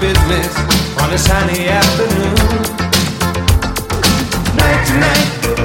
fallen 0.00 1.48
in 4.94 5.00
love. 5.00 5.59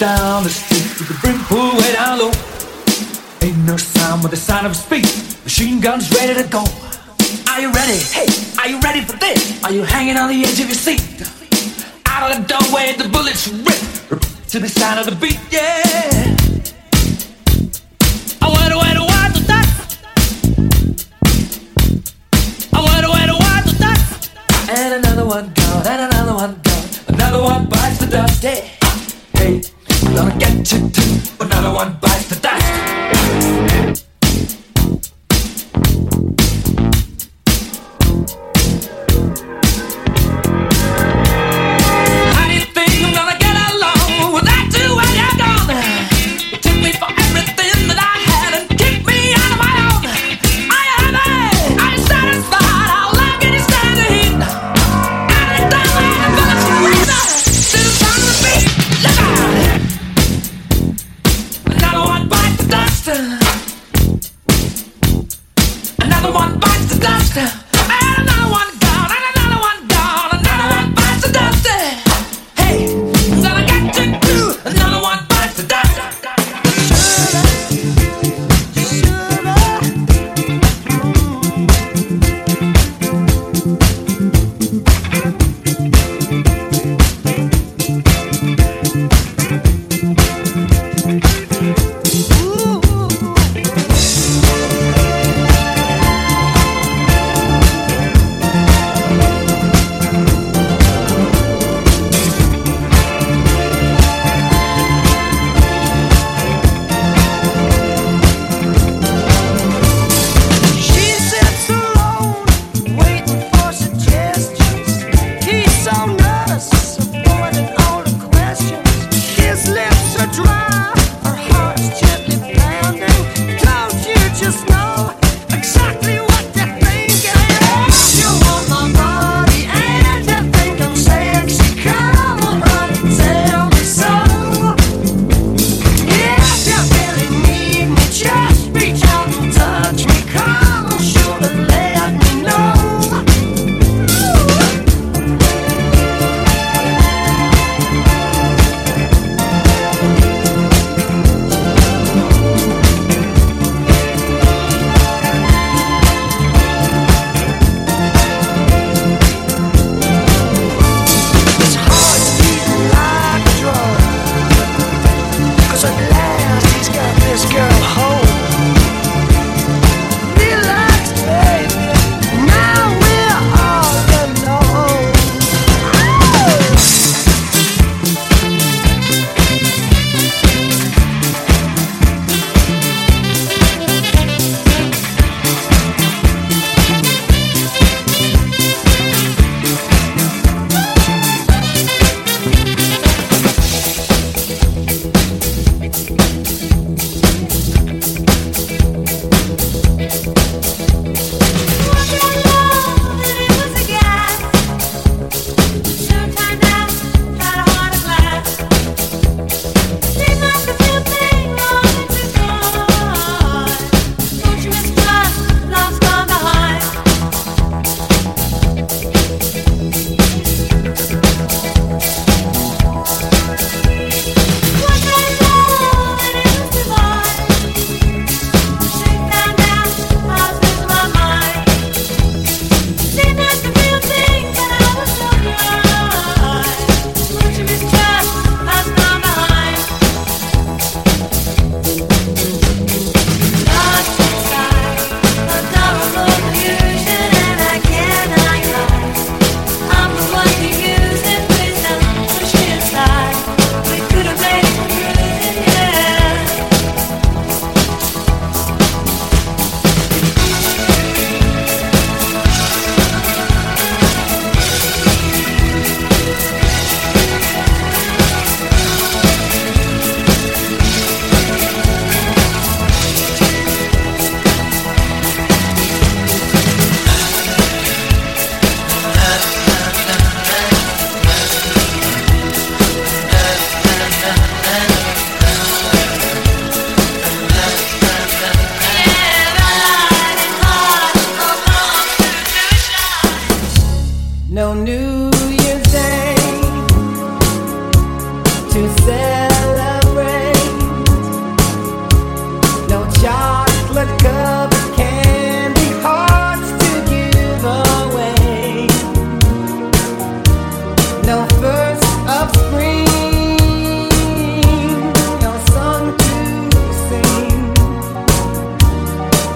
Down 0.00 0.42
the 0.42 0.48
street 0.48 0.88
with 0.98 1.08
the 1.08 1.18
brim 1.20 1.38
pulled 1.44 1.76
way 1.76 1.92
down 1.92 2.18
low. 2.18 2.32
Ain't 3.42 3.58
no 3.66 3.76
sound 3.76 4.22
but 4.22 4.30
the 4.30 4.36
sound 4.36 4.66
of 4.66 4.74
speed. 4.74 5.04
Machine 5.44 5.78
guns 5.78 6.10
ready 6.16 6.32
to 6.42 6.48
go. 6.48 6.64
Are 7.50 7.60
you 7.60 7.70
ready? 7.70 7.98
Hey, 8.08 8.26
are 8.58 8.66
you 8.66 8.80
ready 8.80 9.02
for 9.02 9.18
this? 9.18 9.62
Are 9.62 9.70
you 9.70 9.82
hanging 9.82 10.16
on 10.16 10.30
the 10.30 10.40
edge 10.42 10.58
of 10.58 10.68
your 10.68 10.80
seat? 10.86 11.04
Out 12.06 12.32
of 12.32 12.40
the 12.40 12.48
doorway, 12.48 12.94
the 12.96 13.10
bullets 13.10 13.46
rip, 13.48 14.10
rip 14.10 14.24
to 14.48 14.58
the 14.58 14.70
sound 14.70 15.00
of 15.00 15.06
the 15.06 15.16
beat. 15.20 15.38
Yeah. 15.52 16.38
And 24.72 25.04
another 25.04 25.26
one 25.26 25.52
gone, 25.52 25.86
and 25.86 26.02
another 26.14 26.34
one 26.34 26.60
gone. 26.62 26.88
Another 27.08 27.42
one 27.42 27.68
bites 27.68 27.98
the 27.98 28.06
dust. 28.06 28.40
Hey, 28.40 28.70
hey, 29.34 29.60
gonna 30.14 30.36
get 30.38 30.72
you 30.72 30.88
too. 30.90 31.20
Another 31.40 31.72
one 31.72 31.96
bites 32.00 32.28
the 32.28 32.36
dust. 32.36 34.09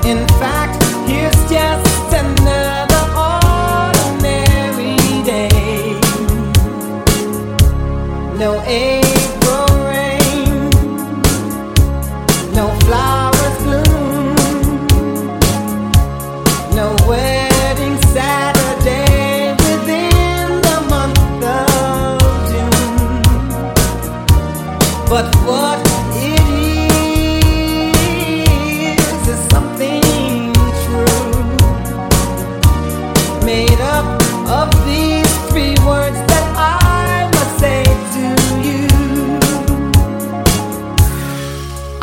in 0.07 0.29
fact. 0.29 0.54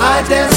I 0.04 0.24
dare 0.28 0.51